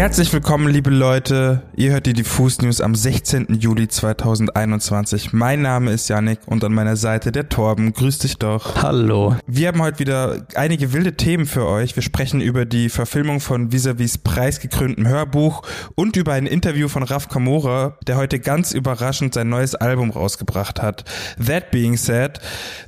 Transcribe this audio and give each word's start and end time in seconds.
Herzlich 0.00 0.32
willkommen, 0.32 0.68
liebe 0.68 0.88
Leute. 0.88 1.62
Ihr 1.76 1.92
hört 1.92 2.06
die 2.06 2.14
Diffus 2.14 2.62
News 2.62 2.80
am 2.80 2.94
16. 2.94 3.58
Juli 3.60 3.86
2021. 3.86 5.34
Mein 5.34 5.60
Name 5.60 5.92
ist 5.92 6.08
Yannick 6.08 6.38
und 6.46 6.64
an 6.64 6.72
meiner 6.72 6.96
Seite 6.96 7.32
der 7.32 7.50
Torben. 7.50 7.92
Grüß 7.92 8.20
dich 8.20 8.38
doch. 8.38 8.82
Hallo. 8.82 9.36
Wir 9.46 9.68
haben 9.68 9.82
heute 9.82 9.98
wieder 9.98 10.46
einige 10.54 10.94
wilde 10.94 11.18
Themen 11.18 11.44
für 11.44 11.66
euch. 11.66 11.96
Wir 11.96 12.02
sprechen 12.02 12.40
über 12.40 12.64
die 12.64 12.88
Verfilmung 12.88 13.40
von 13.40 13.72
Visavis 13.72 14.16
preisgekröntem 14.16 15.06
Hörbuch 15.06 15.64
und 15.96 16.16
über 16.16 16.32
ein 16.32 16.46
Interview 16.46 16.88
von 16.88 17.02
Raf 17.02 17.28
Kamora, 17.28 17.98
der 18.06 18.16
heute 18.16 18.40
ganz 18.40 18.72
überraschend 18.72 19.34
sein 19.34 19.50
neues 19.50 19.74
Album 19.74 20.08
rausgebracht 20.08 20.80
hat. 20.80 21.04
That 21.46 21.70
being 21.70 21.98
said, 21.98 22.40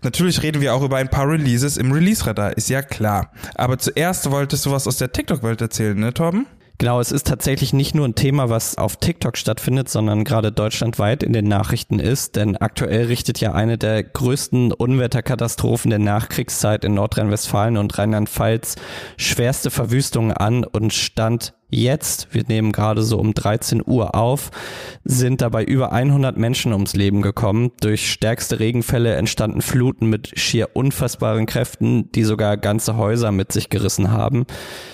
natürlich 0.03 0.43
reden 0.43 0.63
wir 0.63 0.73
auch 0.73 0.83
über 0.83 0.97
ein 0.97 1.11
paar 1.11 1.29
Releases 1.29 1.77
im 1.77 1.93
Release-Radar, 1.93 2.57
ist 2.57 2.71
ja 2.71 2.81
klar. 2.81 3.31
Aber 3.55 3.77
zuerst 3.77 4.31
wolltest 4.31 4.65
du 4.65 4.71
was 4.71 4.87
aus 4.87 4.97
der 4.97 5.13
TikTok-Welt 5.13 5.61
erzählen, 5.61 5.99
ne, 5.99 6.15
Torben? 6.15 6.47
Genau, 6.83 6.99
es 6.99 7.13
ist 7.13 7.29
tatsächlich 7.29 7.73
nicht 7.73 7.95
nur 7.95 8.09
ein 8.09 8.17
Thema, 8.17 8.51
was 8.51 8.77
auf 8.77 8.97
TikTok 8.97 9.39
stattfindet, 9.39 9.89
sondern 9.89 10.25
gerade 10.25 10.51
deutschlandweit 10.51 11.23
in 11.23 11.33
den 11.33 11.47
Nachrichten 11.47 12.01
ist, 12.01 12.35
denn 12.35 12.57
aktuell 12.57 13.07
richtet 13.07 13.39
ja 13.39 13.53
eine 13.53 13.79
der 13.79 14.03
größten 14.03 14.73
Unwetterkatastrophen 14.73 15.91
der 15.91 16.01
Nachkriegszeit 16.01 16.85
in 16.85 16.95
Nordrhein-Westfalen 16.95 17.77
und 17.77 17.97
Rheinland-Pfalz 17.97 18.75
schwerste 19.17 19.71
Verwüstungen 19.71 20.33
an 20.33 20.65
und 20.65 20.93
stand 20.93 21.55
jetzt, 21.73 22.29
wir 22.33 22.45
nehmen 22.47 22.71
gerade 22.71 23.03
so 23.03 23.19
um 23.19 23.35
13 23.35 23.83
Uhr 23.85 24.15
auf, 24.15 24.51
sind 25.05 25.41
dabei 25.41 25.65
über 25.65 25.93
100 25.93 26.37
Menschen 26.37 26.73
ums 26.73 26.95
Leben 26.95 27.23
gekommen. 27.23 27.73
Durch 27.81 28.11
stärkste 28.11 28.61
Regenfälle 28.61 29.15
entstanden 29.15 29.63
Fluten 29.63 30.09
mit 30.09 30.39
schier 30.39 30.71
unfassbaren 30.75 31.47
Kräften, 31.47 32.13
die 32.13 32.25
sogar 32.25 32.57
ganze 32.57 32.97
Häuser 32.97 33.33
mit 33.33 33.53
sich 33.53 33.71
gerissen 33.71 34.13
haben. 34.13 34.47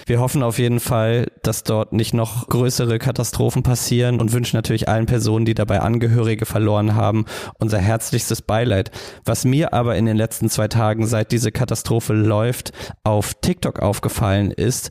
Wir 0.07 0.21
hoffen 0.21 0.43
auf 0.43 0.59
jeden 0.59 0.81
Fall, 0.81 1.31
dass 1.43 1.65
dort 1.65 1.93
nicht 1.93 2.15
noch 2.15 2.49
größere 2.49 2.99
Katastrophen 2.99 3.63
passieren 3.63 4.21
und 4.21 4.33
wünschen 4.33 4.57
natürlich 4.57 4.89
allen 4.89 5.07
Personen, 5.07 5.45
die 5.45 5.55
dabei 5.55 5.81
Angehörige 5.81 6.47
verloren 6.47 6.95
haben, 6.95 7.27
unser 7.59 7.79
herzlichstes 7.79 8.43
Beileid. 8.43 8.91
Was 9.25 9.45
mir 9.45 9.75
aber 9.75 9.97
in 9.97 10.07
den 10.07 10.17
letzten 10.17 10.49
zwei 10.49 10.69
Tagen, 10.69 11.07
seit 11.07 11.33
diese 11.33 11.53
Katastrophe 11.53 12.13
läuft, 12.13 12.73
auf 13.03 13.35
TikTok 13.35 13.81
aufgefallen 13.81 14.51
ist, 14.51 14.91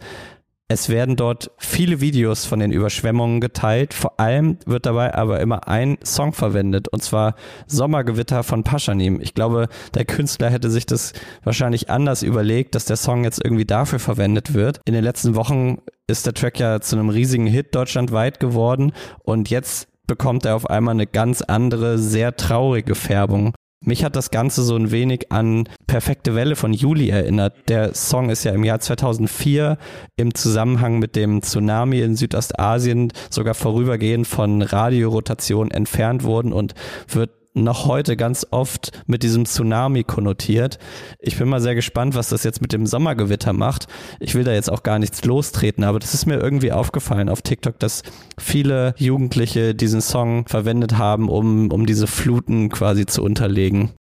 es 0.69 0.89
werden 0.89 1.15
dort 1.15 1.51
viele 1.57 2.01
Videos 2.01 2.45
von 2.45 2.59
den 2.59 2.73
Überschwemmungen 2.73 3.39
geteilt. 3.39 3.93
Vor 3.93 4.19
allem 4.19 4.57
wird 4.65 4.85
dabei 4.85 5.15
aber 5.15 5.39
immer 5.39 5.67
ein 5.67 5.97
Song 6.03 6.33
verwendet, 6.33 6.89
und 6.89 7.01
zwar 7.01 7.35
Sommergewitter 7.67 8.43
von 8.43 8.63
Paschanim. 8.63 9.21
Ich 9.21 9.33
glaube, 9.33 9.69
der 9.93 10.03
Künstler 10.03 10.49
hätte 10.49 10.69
sich 10.69 10.85
das 10.85 11.13
wahrscheinlich 11.43 11.89
anders 11.89 12.21
überlegt, 12.21 12.75
dass 12.75 12.83
der 12.83 12.97
Song 12.97 13.23
jetzt 13.23 13.43
irgendwie 13.43 13.65
dafür 13.65 13.99
verwendet 13.99 14.53
wird. 14.53 14.81
In 14.83 14.93
den 14.93 15.05
letzten 15.05 15.35
Wochen 15.35 15.77
ist 16.07 16.25
der 16.25 16.33
Track 16.33 16.59
ja 16.59 16.81
zu 16.81 16.97
einem 16.97 17.09
riesigen 17.09 17.47
Hit 17.47 17.73
deutschlandweit 17.73 18.41
geworden 18.41 18.91
und 19.23 19.49
jetzt 19.49 19.87
bekommt 20.05 20.45
er 20.45 20.55
auf 20.55 20.69
einmal 20.69 20.95
eine 20.95 21.07
ganz 21.07 21.41
andere, 21.41 21.97
sehr 21.97 22.35
traurige 22.35 22.95
Färbung. 22.95 23.53
Mich 23.85 24.03
hat 24.03 24.15
das 24.15 24.31
Ganze 24.31 24.63
so 24.63 24.75
ein 24.75 24.91
wenig 24.91 25.31
an 25.31 25.69
Perfekte 25.85 26.33
Welle 26.33 26.55
von 26.55 26.73
Juli 26.73 27.09
erinnert. 27.09 27.69
Der 27.69 27.93
Song 27.93 28.29
ist 28.29 28.43
ja 28.43 28.51
im 28.51 28.63
Jahr 28.63 28.79
2004 28.79 29.77
im 30.15 30.33
Zusammenhang 30.33 30.97
mit 30.97 31.15
dem 31.15 31.41
Tsunami 31.41 32.01
in 32.01 32.15
Südostasien 32.15 33.13
sogar 33.29 33.53
vorübergehend 33.53 34.27
von 34.27 34.63
Radiorotation 34.63 35.69
entfernt 35.69 36.23
worden 36.23 36.53
und 36.53 36.73
wird 37.07 37.29
noch 37.63 37.85
heute 37.85 38.17
ganz 38.17 38.45
oft 38.51 38.91
mit 39.07 39.23
diesem 39.23 39.45
Tsunami 39.45 40.03
konnotiert. 40.03 40.79
Ich 41.19 41.37
bin 41.37 41.49
mal 41.49 41.61
sehr 41.61 41.75
gespannt, 41.75 42.15
was 42.15 42.29
das 42.29 42.43
jetzt 42.43 42.61
mit 42.61 42.73
dem 42.73 42.85
Sommergewitter 42.85 43.53
macht. 43.53 43.87
Ich 44.19 44.35
will 44.35 44.43
da 44.43 44.53
jetzt 44.53 44.71
auch 44.71 44.83
gar 44.83 44.99
nichts 44.99 45.23
lostreten, 45.25 45.83
aber 45.83 45.99
das 45.99 46.13
ist 46.13 46.25
mir 46.25 46.37
irgendwie 46.37 46.71
aufgefallen 46.71 47.29
auf 47.29 47.41
TikTok, 47.41 47.79
dass 47.79 48.03
viele 48.37 48.93
Jugendliche 48.97 49.75
diesen 49.75 50.01
Song 50.01 50.45
verwendet 50.47 50.97
haben, 50.97 51.29
um, 51.29 51.71
um 51.71 51.85
diese 51.85 52.07
Fluten 52.07 52.69
quasi 52.69 53.05
zu 53.05 53.23
unterlegen. 53.23 53.91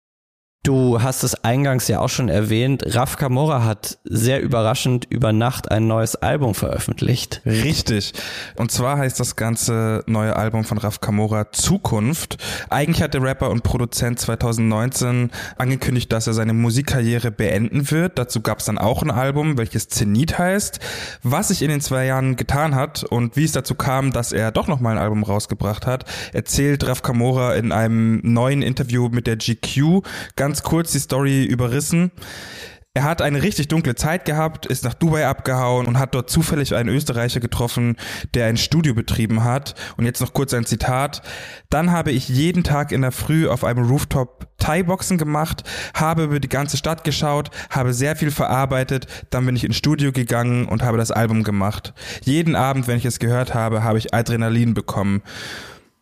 Du 0.66 1.00
hast 1.00 1.22
es 1.22 1.44
eingangs 1.44 1.86
ja 1.86 2.00
auch 2.00 2.08
schon 2.08 2.28
erwähnt. 2.28 2.82
Raf 2.96 3.18
Kamora 3.18 3.62
hat 3.62 3.98
sehr 4.02 4.42
überraschend 4.42 5.04
über 5.08 5.32
Nacht 5.32 5.70
ein 5.70 5.86
neues 5.86 6.16
Album 6.16 6.56
veröffentlicht. 6.56 7.40
Richtig. 7.46 8.12
Und 8.56 8.72
zwar 8.72 8.98
heißt 8.98 9.20
das 9.20 9.36
ganze 9.36 10.02
neue 10.08 10.34
Album 10.34 10.64
von 10.64 10.78
Raf 10.78 11.00
Kamora 11.00 11.52
Zukunft. 11.52 12.38
Eigentlich 12.68 13.00
hat 13.00 13.14
der 13.14 13.22
Rapper 13.22 13.50
und 13.50 13.62
Produzent 13.62 14.18
2019 14.18 15.30
angekündigt, 15.56 16.10
dass 16.10 16.26
er 16.26 16.32
seine 16.32 16.52
Musikkarriere 16.52 17.30
beenden 17.30 17.92
wird. 17.92 18.18
Dazu 18.18 18.40
gab 18.40 18.58
es 18.58 18.64
dann 18.64 18.78
auch 18.78 19.04
ein 19.04 19.12
Album, 19.12 19.58
welches 19.58 19.86
Zenit 19.86 20.36
heißt. 20.36 20.80
Was 21.22 21.46
sich 21.46 21.62
in 21.62 21.68
den 21.68 21.80
zwei 21.80 22.06
Jahren 22.06 22.34
getan 22.34 22.74
hat 22.74 23.04
und 23.04 23.36
wie 23.36 23.44
es 23.44 23.52
dazu 23.52 23.76
kam, 23.76 24.12
dass 24.12 24.32
er 24.32 24.50
doch 24.50 24.66
nochmal 24.66 24.96
ein 24.96 25.02
Album 25.04 25.22
rausgebracht 25.22 25.86
hat, 25.86 26.06
erzählt 26.32 26.84
Raf 26.88 27.02
Kamora 27.02 27.54
in 27.54 27.70
einem 27.70 28.20
neuen 28.24 28.62
Interview 28.62 29.08
mit 29.10 29.28
der 29.28 29.36
GQ 29.36 30.02
ganz 30.34 30.55
ganz 30.56 30.62
kurz 30.62 30.92
die 30.92 31.00
Story 31.00 31.44
überrissen. 31.44 32.10
Er 32.94 33.04
hat 33.04 33.20
eine 33.20 33.42
richtig 33.42 33.68
dunkle 33.68 33.94
Zeit 33.94 34.24
gehabt, 34.24 34.64
ist 34.64 34.84
nach 34.84 34.94
Dubai 34.94 35.26
abgehauen 35.26 35.86
und 35.86 35.98
hat 35.98 36.14
dort 36.14 36.30
zufällig 36.30 36.74
einen 36.74 36.88
Österreicher 36.88 37.40
getroffen, 37.40 37.96
der 38.32 38.46
ein 38.46 38.56
Studio 38.56 38.94
betrieben 38.94 39.44
hat. 39.44 39.74
Und 39.98 40.06
jetzt 40.06 40.22
noch 40.22 40.32
kurz 40.32 40.54
ein 40.54 40.64
Zitat. 40.64 41.20
Dann 41.68 41.92
habe 41.92 42.10
ich 42.10 42.30
jeden 42.30 42.64
Tag 42.64 42.90
in 42.90 43.02
der 43.02 43.12
Früh 43.12 43.46
auf 43.48 43.64
einem 43.64 43.86
Rooftop 43.86 44.48
Thai-Boxen 44.56 45.18
gemacht, 45.18 45.62
habe 45.92 46.24
über 46.24 46.40
die 46.40 46.48
ganze 46.48 46.78
Stadt 46.78 47.04
geschaut, 47.04 47.50
habe 47.68 47.92
sehr 47.92 48.16
viel 48.16 48.30
verarbeitet, 48.30 49.26
dann 49.28 49.44
bin 49.44 49.56
ich 49.56 49.64
ins 49.64 49.76
Studio 49.76 50.10
gegangen 50.10 50.64
und 50.68 50.82
habe 50.82 50.96
das 50.96 51.10
Album 51.10 51.42
gemacht. 51.42 51.92
Jeden 52.22 52.56
Abend, 52.56 52.88
wenn 52.88 52.96
ich 52.96 53.04
es 53.04 53.18
gehört 53.18 53.52
habe, 53.52 53.84
habe 53.84 53.98
ich 53.98 54.14
Adrenalin 54.14 54.72
bekommen. 54.72 55.20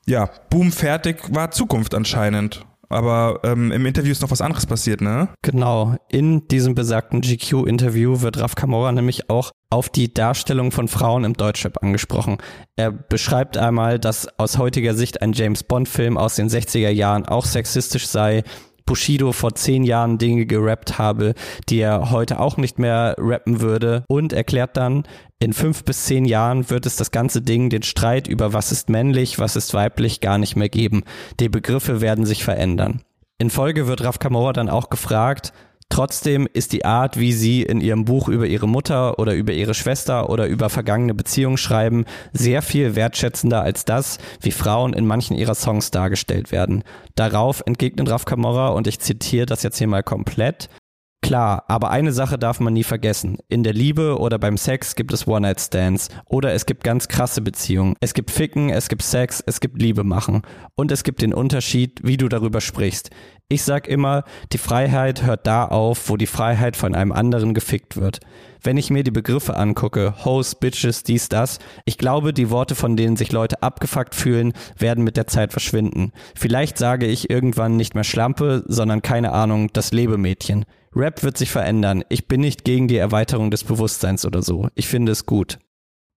Ja, 0.07 0.31
Boom, 0.49 0.71
fertig 0.71 1.35
war 1.35 1.51
Zukunft 1.51 1.93
anscheinend. 1.93 2.65
Aber 2.95 3.41
ähm, 3.43 3.73
im 3.73 3.87
Interview 3.87 4.13
ist 4.13 4.23
noch 4.23 4.31
was 4.31 4.41
anderes 4.41 4.67
passiert, 4.67 5.01
ne? 5.01 5.29
Genau. 5.43 5.97
In 6.09 6.47
diesem 6.47 6.77
besagten 6.77 7.23
GQ-Interview 7.23 8.21
wird 8.21 8.39
Raf 8.39 8.55
Kamora 8.55 8.93
nämlich 8.93 9.29
auch 9.29 9.51
auf 9.69 9.89
die 9.89 10.15
Darstellung 10.15 10.71
von 10.71 10.87
Frauen 10.87 11.25
im 11.25 11.35
Deutschrap 11.35 11.83
angesprochen. 11.83 12.39
Er 12.77 12.93
beschreibt 12.93 13.57
einmal, 13.57 13.99
dass 13.99 14.29
aus 14.39 14.59
heutiger 14.59 14.95
Sicht 14.95 15.23
ein 15.23 15.33
James 15.33 15.65
Bond-Film 15.65 16.17
aus 16.17 16.37
den 16.37 16.49
60er 16.49 16.91
Jahren 16.91 17.27
auch 17.27 17.47
sexistisch 17.47 18.07
sei, 18.07 18.45
Bushido 18.87 19.33
vor 19.33 19.55
zehn 19.55 19.85
Jahren 19.85 20.19
Dinge 20.19 20.47
gerappt 20.47 20.99
habe, 20.99 21.35
die 21.69 21.79
er 21.79 22.11
heute 22.11 22.41
auch 22.41 22.57
nicht 22.57 22.79
mehr 22.79 23.15
rappen 23.19 23.61
würde 23.61 24.05
und 24.09 24.33
erklärt 24.33 24.77
dann, 24.77 25.05
in 25.39 25.53
fünf 25.53 25.85
bis 25.85 26.05
zehn 26.05 26.25
Jahren 26.25 26.71
wird 26.71 26.87
es 26.87 26.97
das 26.97 27.11
ganze 27.11 27.43
Ding, 27.43 27.71
den 27.71 27.83
Streit 27.83 28.29
über 28.29 28.53
was 28.53 28.73
ist 28.73 28.89
männlich, 28.89 29.39
was 29.39 29.57
ist 29.57 29.75
weiblich 29.75 30.21
gar 30.21 30.39
nicht 30.39 30.57
mehr 30.57 30.69
geben. 30.69 31.03
Die 31.41 31.49
Begriffe 31.49 32.01
werden 32.01 32.25
sich 32.27 32.45
verändern. 32.45 33.03
In 33.39 33.51
Folge 33.51 33.87
wird 33.87 34.03
Raf 34.05 34.19
Kamora 34.19 34.53
dann 34.53 34.71
auch 34.71 34.91
gefragt, 34.91 35.53
Trotzdem 35.89 36.49
ist 36.53 36.73
die 36.73 36.85
Art, 36.85 37.19
wie 37.19 37.33
sie 37.33 37.63
in 37.63 37.81
ihrem 37.81 38.05
Buch 38.05 38.29
über 38.29 38.47
ihre 38.47 38.67
Mutter 38.67 39.19
oder 39.19 39.35
über 39.35 39.53
ihre 39.53 39.75
Schwester 39.75 40.29
oder 40.29 40.47
über 40.47 40.69
vergangene 40.69 41.15
Beziehungen 41.15 41.57
schreiben, 41.57 42.05
sehr 42.33 42.63
viel 42.63 42.97
wertschätzender 42.97 43.63
als 43.63 43.85
das, 43.85 44.19
wie 44.41 44.51
Frauen 44.51 44.93
in 44.93 45.07
manchen 45.07 45.37
ihrer 45.37 45.55
Songs 45.55 45.91
dargestellt 45.91 46.51
werden. 46.51 46.83
Darauf 47.15 47.63
entgegnet 47.67 48.11
Raf 48.11 48.25
Kamora, 48.25 48.69
und 48.69 48.87
ich 48.87 48.99
zitiere 48.99 49.47
das 49.47 49.63
jetzt 49.63 49.79
hier 49.79 49.87
mal 49.87 50.03
komplett, 50.03 50.69
Klar, 51.25 51.65
aber 51.69 51.91
eine 51.91 52.13
Sache 52.13 52.39
darf 52.39 52.61
man 52.61 52.75
nie 52.75 52.85
vergessen. 52.85 53.39
In 53.49 53.63
der 53.63 53.73
Liebe 53.73 54.19
oder 54.19 54.39
beim 54.39 54.59
Sex 54.59 54.95
gibt 54.95 55.11
es 55.11 55.27
One-Night-Stands. 55.27 56.11
Oder 56.27 56.53
es 56.53 56.67
gibt 56.67 56.85
ganz 56.85 57.09
krasse 57.09 57.41
Beziehungen. 57.41 57.95
Es 58.01 58.13
gibt 58.13 58.31
Ficken, 58.31 58.69
es 58.69 58.91
gibt 58.91 59.01
Sex, 59.01 59.43
es 59.47 59.61
gibt 59.61 59.81
Liebe 59.81 60.05
machen. 60.05 60.43
Und 60.75 60.93
es 60.93 61.03
gibt 61.03 61.23
den 61.23 61.33
Unterschied, 61.33 61.99
wie 62.03 62.19
du 62.19 62.29
darüber 62.29 62.61
sprichst. 62.61 63.09
Ich 63.51 63.63
sag 63.63 63.89
immer, 63.89 64.25
die 64.53 64.59
Freiheit 64.59 65.23
hört 65.23 65.47
da 65.47 65.67
auf, 65.67 66.09
wo 66.09 66.17
die 66.17 66.27
Freiheit 66.27 66.77
von 66.77 66.95
einem 66.95 67.13
anderen 67.13 67.53
gefickt 67.53 67.99
wird. 67.99 68.21
Wenn 68.63 68.79
ich 68.79 68.89
mir 68.89 69.05
die 69.05 69.11
Begriffe 69.11 69.57
angucke, 69.59 70.15
Hoes, 70.25 70.55
Bitches, 70.55 71.03
dies, 71.03 71.29
das, 71.29 71.59
ich 71.85 71.99
glaube, 71.99 72.33
die 72.33 72.49
Worte, 72.49 72.75
von 72.75 72.97
denen 72.97 73.19
sich 73.19 73.33
Leute 73.33 73.63
abgefuckt 73.63 74.15
fühlen, 74.15 74.55
werden 74.79 75.05
mit 75.05 75.19
der 75.19 75.27
Zeit 75.27 75.53
verschwinden. 75.53 76.13
Vielleicht 76.35 76.79
sage 76.79 77.07
ich 77.07 77.29
irgendwann 77.29 77.77
nicht 77.77 77.95
mehr 77.95 78.03
Schlampe, 78.03 78.65
sondern 78.67 79.03
keine 79.03 79.33
Ahnung, 79.33 79.69
das 79.75 79.93
Lebemädchen. 79.93 80.65
Rap 80.97 81.23
wird 81.23 81.37
sich 81.37 81.51
verändern. 81.51 82.03
Ich 82.09 82.27
bin 82.27 82.41
nicht 82.41 82.65
gegen 82.65 82.89
die 82.89 82.97
Erweiterung 82.97 83.51
des 83.51 83.65
Bewusstseins 83.65 84.25
oder 84.25 84.41
so. 84.41 84.69
Ich 84.75 84.89
finde 84.89 85.13
es 85.13 85.27
gut. 85.27 85.59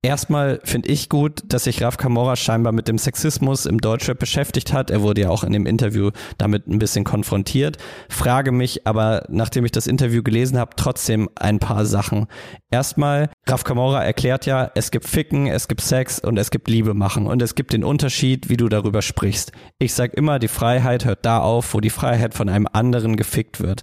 Erstmal 0.05 0.59
finde 0.63 0.89
ich 0.89 1.09
gut, 1.09 1.41
dass 1.47 1.63
sich 1.63 1.81
Raf 1.81 1.97
Kamora 1.97 2.35
scheinbar 2.35 2.71
mit 2.71 2.87
dem 2.87 2.99
Sexismus 2.99 3.65
im 3.65 3.81
Deutschrap 3.81 4.19
beschäftigt 4.19 4.71
hat. 4.71 4.91
Er 4.91 5.01
wurde 5.01 5.21
ja 5.21 5.29
auch 5.31 5.43
in 5.43 5.51
dem 5.51 5.65
Interview 5.65 6.11
damit 6.37 6.67
ein 6.67 6.77
bisschen 6.77 7.03
konfrontiert. 7.03 7.79
Frage 8.07 8.51
mich 8.51 8.85
aber, 8.85 9.25
nachdem 9.29 9.65
ich 9.65 9.71
das 9.71 9.87
Interview 9.87 10.21
gelesen 10.21 10.59
habe, 10.59 10.75
trotzdem 10.75 11.27
ein 11.33 11.57
paar 11.57 11.87
Sachen. 11.87 12.27
Erstmal, 12.69 13.31
Raf 13.47 13.63
Kamora 13.63 14.03
erklärt 14.03 14.45
ja, 14.45 14.69
es 14.75 14.91
gibt 14.91 15.07
Ficken, 15.07 15.47
es 15.47 15.67
gibt 15.67 15.81
Sex 15.81 16.19
und 16.19 16.37
es 16.37 16.51
gibt 16.51 16.69
Liebe 16.69 16.93
machen. 16.93 17.25
Und 17.25 17.41
es 17.41 17.55
gibt 17.55 17.73
den 17.73 17.83
Unterschied, 17.83 18.47
wie 18.47 18.57
du 18.57 18.69
darüber 18.69 19.01
sprichst. 19.01 19.53
Ich 19.79 19.95
sag 19.95 20.13
immer, 20.13 20.37
die 20.37 20.49
Freiheit 20.49 21.05
hört 21.05 21.25
da 21.25 21.39
auf, 21.39 21.73
wo 21.73 21.79
die 21.79 21.89
Freiheit 21.89 22.35
von 22.35 22.47
einem 22.47 22.67
anderen 22.71 23.15
gefickt 23.15 23.59
wird. 23.59 23.81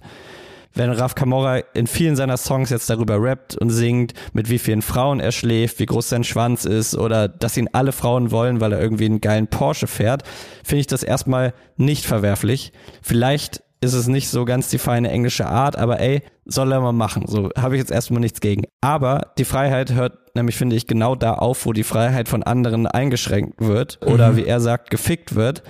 Wenn 0.73 0.89
Raf 0.91 1.15
Camora 1.15 1.59
in 1.73 1.87
vielen 1.87 2.15
seiner 2.15 2.37
Songs 2.37 2.69
jetzt 2.69 2.89
darüber 2.89 3.21
rappt 3.21 3.55
und 3.57 3.69
singt, 3.69 4.13
mit 4.33 4.49
wie 4.49 4.59
vielen 4.59 4.81
Frauen 4.81 5.19
er 5.19 5.31
schläft, 5.31 5.79
wie 5.79 5.85
groß 5.85 6.09
sein 6.09 6.23
Schwanz 6.23 6.65
ist 6.65 6.95
oder 6.95 7.27
dass 7.27 7.57
ihn 7.57 7.69
alle 7.73 7.91
Frauen 7.91 8.31
wollen, 8.31 8.61
weil 8.61 8.73
er 8.73 8.81
irgendwie 8.81 9.05
einen 9.05 9.21
geilen 9.21 9.47
Porsche 9.47 9.87
fährt, 9.87 10.23
finde 10.63 10.81
ich 10.81 10.87
das 10.87 11.03
erstmal 11.03 11.53
nicht 11.77 12.05
verwerflich. 12.05 12.73
Vielleicht 13.01 13.63
ist 13.81 13.93
es 13.93 14.07
nicht 14.07 14.29
so 14.29 14.45
ganz 14.45 14.69
die 14.69 14.77
feine 14.77 15.11
englische 15.11 15.45
Art, 15.45 15.77
aber 15.77 15.99
ey, 15.99 16.21
soll 16.45 16.71
er 16.71 16.81
mal 16.81 16.93
machen. 16.93 17.25
So 17.27 17.49
habe 17.57 17.75
ich 17.75 17.79
jetzt 17.79 17.91
erstmal 17.91 18.21
nichts 18.21 18.39
gegen. 18.39 18.63
Aber 18.81 19.33
die 19.37 19.45
Freiheit 19.45 19.93
hört 19.93 20.35
nämlich, 20.35 20.55
finde 20.55 20.75
ich, 20.75 20.87
genau 20.87 21.15
da 21.15 21.33
auf, 21.33 21.65
wo 21.65 21.73
die 21.73 21.83
Freiheit 21.83 22.29
von 22.29 22.43
anderen 22.43 22.87
eingeschränkt 22.87 23.59
wird 23.59 23.99
oder 24.05 24.31
mhm. 24.31 24.37
wie 24.37 24.45
er 24.45 24.59
sagt, 24.59 24.89
gefickt 24.89 25.35
wird. 25.35 25.63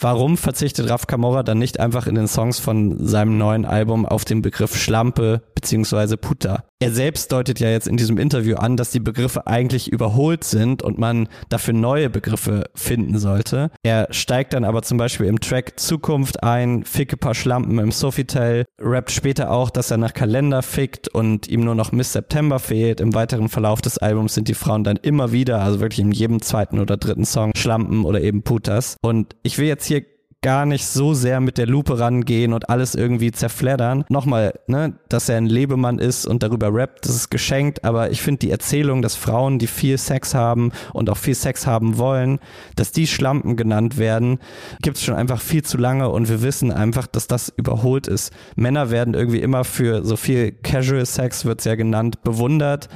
Warum 0.00 0.36
verzichtet 0.36 0.88
Raf 0.88 1.08
Camorra 1.08 1.42
dann 1.42 1.58
nicht 1.58 1.80
einfach 1.80 2.06
in 2.06 2.14
den 2.14 2.28
Songs 2.28 2.60
von 2.60 3.04
seinem 3.04 3.36
neuen 3.36 3.64
Album 3.64 4.06
auf 4.06 4.24
den 4.24 4.42
Begriff 4.42 4.76
Schlampe 4.76 5.42
beziehungsweise 5.56 6.16
Puta? 6.16 6.67
Er 6.80 6.92
selbst 6.92 7.32
deutet 7.32 7.58
ja 7.58 7.68
jetzt 7.70 7.88
in 7.88 7.96
diesem 7.96 8.18
Interview 8.18 8.54
an, 8.54 8.76
dass 8.76 8.92
die 8.92 9.00
Begriffe 9.00 9.48
eigentlich 9.48 9.90
überholt 9.90 10.44
sind 10.44 10.80
und 10.80 10.96
man 10.96 11.28
dafür 11.48 11.74
neue 11.74 12.08
Begriffe 12.08 12.70
finden 12.72 13.18
sollte. 13.18 13.72
Er 13.82 14.06
steigt 14.12 14.52
dann 14.52 14.62
aber 14.62 14.82
zum 14.82 14.96
Beispiel 14.96 15.26
im 15.26 15.40
Track 15.40 15.80
Zukunft 15.80 16.44
ein, 16.44 16.84
ficke 16.84 17.16
paar 17.16 17.34
Schlampen 17.34 17.80
im 17.80 17.90
Sofitel, 17.90 18.64
rappt 18.80 19.10
später 19.10 19.50
auch, 19.50 19.70
dass 19.70 19.90
er 19.90 19.96
nach 19.96 20.14
Kalender 20.14 20.62
fickt 20.62 21.08
und 21.08 21.48
ihm 21.48 21.64
nur 21.64 21.74
noch 21.74 21.90
Miss 21.90 22.12
September 22.12 22.60
fehlt. 22.60 23.00
Im 23.00 23.12
weiteren 23.12 23.48
Verlauf 23.48 23.80
des 23.80 23.98
Albums 23.98 24.34
sind 24.34 24.46
die 24.46 24.54
Frauen 24.54 24.84
dann 24.84 24.98
immer 24.98 25.32
wieder, 25.32 25.60
also 25.60 25.80
wirklich 25.80 25.98
in 25.98 26.12
jedem 26.12 26.42
zweiten 26.42 26.78
oder 26.78 26.96
dritten 26.96 27.24
Song, 27.24 27.50
Schlampen 27.56 28.04
oder 28.04 28.20
eben 28.20 28.42
Putas. 28.42 28.96
Und 29.02 29.34
ich 29.42 29.58
will 29.58 29.66
jetzt 29.66 29.86
hier 29.86 30.04
gar 30.40 30.66
nicht 30.66 30.86
so 30.86 31.14
sehr 31.14 31.40
mit 31.40 31.58
der 31.58 31.66
Lupe 31.66 31.98
rangehen 31.98 32.52
und 32.52 32.70
alles 32.70 32.94
irgendwie 32.94 33.32
zerfleddern. 33.32 34.04
Nochmal, 34.08 34.54
ne, 34.68 34.94
dass 35.08 35.28
er 35.28 35.36
ein 35.36 35.46
Lebemann 35.46 35.98
ist 35.98 36.26
und 36.26 36.42
darüber 36.42 36.72
rappt, 36.72 37.04
das 37.04 37.16
ist 37.16 37.30
geschenkt, 37.30 37.84
aber 37.84 38.10
ich 38.10 38.22
finde 38.22 38.40
die 38.40 38.50
Erzählung, 38.50 39.02
dass 39.02 39.16
Frauen, 39.16 39.58
die 39.58 39.66
viel 39.66 39.98
Sex 39.98 40.34
haben 40.34 40.70
und 40.92 41.10
auch 41.10 41.16
viel 41.16 41.34
Sex 41.34 41.66
haben 41.66 41.98
wollen, 41.98 42.38
dass 42.76 42.92
die 42.92 43.08
Schlampen 43.08 43.56
genannt 43.56 43.98
werden, 43.98 44.38
gibt 44.80 44.98
es 44.98 45.04
schon 45.04 45.16
einfach 45.16 45.40
viel 45.40 45.64
zu 45.64 45.76
lange 45.76 46.08
und 46.08 46.28
wir 46.28 46.40
wissen 46.40 46.70
einfach, 46.70 47.08
dass 47.08 47.26
das 47.26 47.48
überholt 47.56 48.06
ist. 48.06 48.32
Männer 48.54 48.90
werden 48.90 49.14
irgendwie 49.14 49.40
immer 49.40 49.64
für 49.64 50.04
so 50.04 50.16
viel 50.16 50.52
Casual 50.52 51.04
Sex, 51.04 51.44
wird's 51.46 51.64
ja 51.64 51.74
genannt, 51.74 52.22
bewundert. 52.22 52.88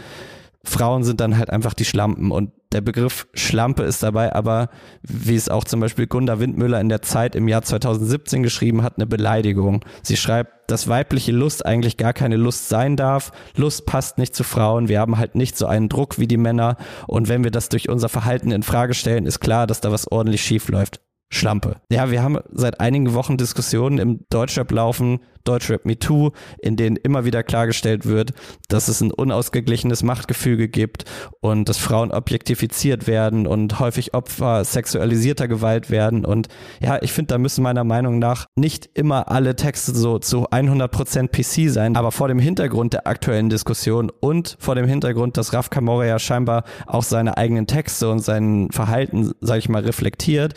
Frauen 0.64 1.02
sind 1.02 1.20
dann 1.20 1.36
halt 1.36 1.50
einfach 1.50 1.74
die 1.74 1.84
Schlampen 1.84 2.30
und 2.30 2.52
der 2.72 2.80
Begriff 2.80 3.26
Schlampe 3.34 3.82
ist 3.82 4.02
dabei 4.02 4.34
aber, 4.34 4.69
wie 5.02 5.36
es 5.36 5.48
auch 5.48 5.64
zum 5.64 5.80
Beispiel 5.80 6.06
Gunda 6.06 6.40
Windmüller 6.40 6.80
in 6.80 6.88
der 6.88 7.02
Zeit 7.02 7.34
im 7.36 7.48
Jahr 7.48 7.62
2017 7.62 8.42
geschrieben 8.42 8.82
hat, 8.82 8.96
eine 8.96 9.06
Beleidigung. 9.06 9.84
Sie 10.02 10.16
schreibt, 10.16 10.70
dass 10.70 10.88
weibliche 10.88 11.32
Lust 11.32 11.66
eigentlich 11.66 11.96
gar 11.96 12.12
keine 12.12 12.36
Lust 12.36 12.69
sein 12.69 12.96
darf. 12.96 13.32
Lust 13.56 13.86
passt 13.86 14.19
nicht 14.19 14.34
zu 14.34 14.44
Frauen. 14.44 14.88
Wir 14.88 15.00
haben 15.00 15.19
halt 15.19 15.34
nicht 15.34 15.56
so 15.56 15.66
einen 15.66 15.88
Druck 15.88 16.19
wie 16.19 16.26
die 16.26 16.36
Männer. 16.36 16.76
Und 17.06 17.28
wenn 17.28 17.44
wir 17.44 17.50
das 17.50 17.69
durch 17.69 17.88
unser 17.88 18.08
Verhalten 18.08 18.50
in 18.50 18.62
Frage 18.62 18.94
stellen, 18.94 19.26
ist 19.26 19.40
klar, 19.40 19.66
dass 19.66 19.80
da 19.80 19.92
was 19.92 20.10
ordentlich 20.10 20.42
schief 20.42 20.68
läuft. 20.68 21.00
Schlampe. 21.32 21.76
Ja, 21.90 22.10
wir 22.10 22.22
haben 22.22 22.38
seit 22.52 22.80
einigen 22.80 23.14
Wochen 23.14 23.38
Diskussionen 23.38 23.98
im 23.98 24.20
Deutschrap 24.28 24.70
laufen, 24.70 25.20
Deutschrap 25.44 25.84
Me 25.84 25.98
Too, 25.98 26.30
in 26.60 26.76
denen 26.76 26.96
immer 26.96 27.24
wieder 27.24 27.42
klargestellt 27.42 28.06
wird, 28.06 28.32
dass 28.68 28.88
es 28.88 29.00
ein 29.00 29.12
unausgeglichenes 29.12 30.02
Machtgefüge 30.02 30.68
gibt 30.68 31.04
und 31.40 31.68
dass 31.68 31.78
Frauen 31.78 32.12
objektifiziert 32.12 33.06
werden 33.06 33.46
und 33.46 33.78
häufig 33.80 34.14
Opfer 34.14 34.64
sexualisierter 34.64 35.48
Gewalt 35.48 35.90
werden. 35.90 36.24
Und 36.24 36.48
ja, 36.80 37.00
ich 37.02 37.12
finde, 37.12 37.28
da 37.28 37.38
müssen 37.38 37.62
meiner 37.62 37.84
Meinung 37.84 38.18
nach 38.18 38.46
nicht 38.56 38.90
immer 38.94 39.30
alle 39.30 39.56
Texte 39.56 39.94
so 39.94 40.18
zu 40.18 40.48
100% 40.48 41.28
PC 41.28 41.70
sein, 41.72 41.96
aber 41.96 42.12
vor 42.12 42.28
dem 42.28 42.38
Hintergrund 42.38 42.92
der 42.92 43.06
aktuellen 43.06 43.48
Diskussion 43.48 44.10
und 44.20 44.56
vor 44.58 44.74
dem 44.74 44.86
Hintergrund, 44.86 45.36
dass 45.36 45.52
Raf 45.52 45.70
Kamora 45.70 46.06
ja 46.06 46.18
scheinbar 46.18 46.64
auch 46.86 47.02
seine 47.02 47.36
eigenen 47.36 47.66
Texte 47.66 48.10
und 48.10 48.20
sein 48.20 48.68
Verhalten, 48.70 49.32
sag 49.40 49.58
ich 49.58 49.68
mal, 49.68 49.82
reflektiert, 49.82 50.54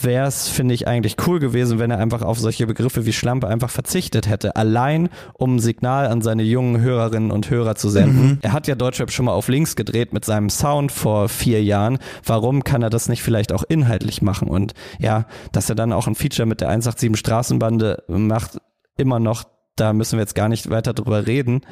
wäre 0.00 0.26
es, 0.26 0.48
finde 0.48 0.74
ich, 0.74 0.86
eigentlich 0.86 1.16
cool 1.26 1.38
gewesen, 1.38 1.78
wenn 1.78 1.90
er 1.90 1.98
einfach 1.98 2.22
auf 2.22 2.38
solche 2.38 2.66
Begriffe 2.66 3.06
wie 3.06 3.12
Schlampe 3.12 3.48
einfach 3.48 3.70
verzichtet 3.70 4.19
verpflichtet 4.20 4.28
hätte, 4.28 4.56
allein 4.56 5.08
um 5.34 5.56
ein 5.56 5.58
Signal 5.58 6.06
an 6.06 6.22
seine 6.22 6.42
jungen 6.42 6.80
Hörerinnen 6.80 7.30
und 7.30 7.50
Hörer 7.50 7.74
zu 7.74 7.88
senden. 7.88 8.22
Mhm. 8.22 8.38
Er 8.42 8.52
hat 8.52 8.66
ja 8.66 8.74
Deutschrap 8.74 9.10
schon 9.10 9.26
mal 9.26 9.32
auf 9.32 9.48
links 9.48 9.76
gedreht 9.76 10.12
mit 10.12 10.24
seinem 10.24 10.50
Sound 10.50 10.92
vor 10.92 11.28
vier 11.28 11.62
Jahren. 11.62 11.98
Warum 12.24 12.64
kann 12.64 12.82
er 12.82 12.90
das 12.90 13.08
nicht 13.08 13.22
vielleicht 13.22 13.52
auch 13.52 13.64
inhaltlich 13.68 14.22
machen? 14.22 14.48
Und 14.48 14.74
ja, 14.98 15.26
dass 15.52 15.68
er 15.68 15.74
dann 15.74 15.92
auch 15.92 16.06
ein 16.06 16.14
Feature 16.14 16.46
mit 16.46 16.60
der 16.60 16.68
187 16.68 17.18
Straßenbande 17.18 18.04
macht, 18.08 18.58
immer 18.96 19.18
noch, 19.18 19.44
da 19.76 19.92
müssen 19.92 20.18
wir 20.18 20.22
jetzt 20.22 20.34
gar 20.34 20.48
nicht 20.48 20.70
weiter 20.70 20.92
drüber 20.92 21.26
reden. 21.26 21.62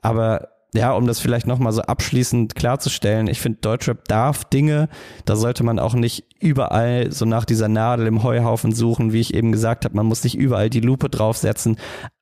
Aber 0.00 0.48
ja, 0.76 0.92
um 0.92 1.06
das 1.06 1.20
vielleicht 1.20 1.46
nochmal 1.46 1.72
so 1.72 1.82
abschließend 1.82 2.54
klarzustellen, 2.54 3.26
ich 3.26 3.40
finde, 3.40 3.58
Deutschrap 3.60 4.06
darf 4.06 4.44
Dinge, 4.44 4.88
da 5.24 5.34
sollte 5.34 5.64
man 5.64 5.78
auch 5.78 5.94
nicht 5.94 6.24
überall 6.38 7.10
so 7.10 7.24
nach 7.24 7.44
dieser 7.44 7.68
Nadel 7.68 8.06
im 8.06 8.22
Heuhaufen 8.22 8.72
suchen, 8.72 9.12
wie 9.12 9.20
ich 9.20 9.34
eben 9.34 9.52
gesagt 9.52 9.84
habe, 9.84 9.96
man 9.96 10.06
muss 10.06 10.22
nicht 10.22 10.36
überall 10.36 10.70
die 10.70 10.80
Lupe 10.80 11.08
draufsetzen, 11.08 11.76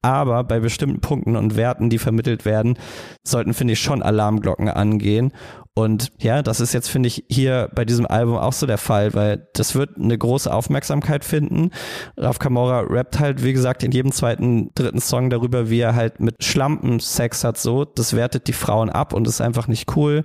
aber 0.05 0.45
bei 0.45 0.61
bestimmten 0.61 1.01
Punkten 1.01 1.35
und 1.35 1.57
Werten, 1.57 1.89
die 1.89 1.99
vermittelt 1.99 2.45
werden, 2.45 2.79
sollten, 3.27 3.55
finde 3.55 3.73
ich, 3.73 3.81
schon 3.81 4.03
Alarmglocken 4.03 4.69
angehen 4.69 5.33
und 5.77 6.13
ja, 6.21 6.41
das 6.43 6.61
ist 6.61 6.73
jetzt, 6.73 6.89
finde 6.89 7.09
ich, 7.09 7.25
hier 7.29 7.69
bei 7.75 7.85
diesem 7.85 8.07
Album 8.07 8.37
auch 8.37 8.53
so 8.53 8.65
der 8.65 8.79
Fall, 8.79 9.13
weil 9.13 9.49
das 9.55 9.75
wird 9.75 9.97
eine 9.99 10.17
große 10.17 10.53
Aufmerksamkeit 10.53 11.25
finden. 11.25 11.71
Raf 12.17 12.39
Kamora 12.39 12.83
rappt 12.89 13.19
halt, 13.19 13.43
wie 13.43 13.53
gesagt, 13.53 13.83
in 13.83 13.91
jedem 13.91 14.13
zweiten, 14.13 14.71
dritten 14.77 15.01
Song 15.01 15.31
darüber, 15.31 15.71
wie 15.71 15.81
er 15.81 15.97
halt 15.97 16.21
mit 16.21 16.45
Schlampen 16.45 17.01
Sex 17.01 17.43
hat, 17.43 17.59
so. 17.59 17.85
Das 17.85 18.15
wertet 18.15 18.47
die 18.47 18.53
Frauen 18.53 18.89
ab 18.89 19.13
und 19.13 19.27
ist 19.27 19.41
einfach 19.41 19.67
nicht 19.67 19.97
cool. 19.97 20.23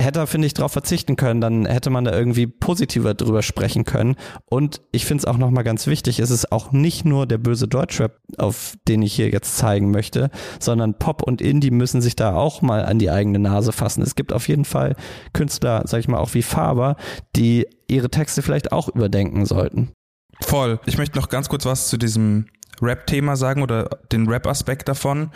Hätte 0.00 0.20
er, 0.20 0.26
finde 0.26 0.46
ich, 0.46 0.54
darauf 0.54 0.72
verzichten 0.72 1.16
können, 1.16 1.42
dann 1.42 1.66
hätte 1.66 1.90
man 1.90 2.06
da 2.06 2.16
irgendwie 2.16 2.46
positiver 2.46 3.12
drüber 3.12 3.42
sprechen 3.42 3.84
können. 3.84 4.16
Und 4.46 4.80
ich 4.92 5.04
finde 5.04 5.20
es 5.20 5.26
auch 5.26 5.36
nochmal 5.36 5.64
ganz 5.64 5.86
wichtig, 5.86 6.20
es 6.20 6.30
ist 6.30 6.52
auch 6.52 6.72
nicht 6.72 7.04
nur 7.04 7.26
der 7.26 7.38
böse 7.38 7.68
Deutschrap, 7.68 8.16
auf 8.38 8.76
den 8.88 9.02
ich 9.02 9.15
hier 9.16 9.30
jetzt 9.30 9.56
zeigen 9.56 9.90
möchte, 9.90 10.30
sondern 10.60 10.94
Pop 10.94 11.22
und 11.22 11.40
Indie 11.40 11.70
müssen 11.70 12.00
sich 12.00 12.16
da 12.16 12.34
auch 12.34 12.62
mal 12.62 12.84
an 12.84 12.98
die 12.98 13.10
eigene 13.10 13.38
Nase 13.38 13.72
fassen. 13.72 14.02
Es 14.02 14.14
gibt 14.14 14.32
auf 14.32 14.48
jeden 14.48 14.64
Fall 14.64 14.96
Künstler, 15.32 15.82
sag 15.86 16.00
ich 16.00 16.08
mal, 16.08 16.18
auch 16.18 16.34
wie 16.34 16.42
Faber, 16.42 16.96
die 17.34 17.66
ihre 17.88 18.10
Texte 18.10 18.42
vielleicht 18.42 18.72
auch 18.72 18.88
überdenken 18.88 19.46
sollten. 19.46 19.92
Voll. 20.40 20.80
Ich 20.86 20.98
möchte 20.98 21.18
noch 21.18 21.28
ganz 21.28 21.48
kurz 21.48 21.64
was 21.64 21.88
zu 21.88 21.96
diesem 21.96 22.46
Rap-Thema 22.82 23.36
sagen 23.36 23.62
oder 23.62 23.88
den 24.12 24.28
Rap-Aspekt 24.28 24.88
davon 24.88 25.30